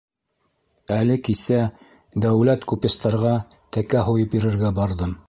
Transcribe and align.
Әле 0.95 1.17
кисә 1.27 1.59
Дәүләт 2.25 2.65
купецтарға 2.73 3.35
тәкә 3.79 4.05
һуйып 4.09 4.37
бирергә 4.37 4.77
барҙым. 4.81 5.19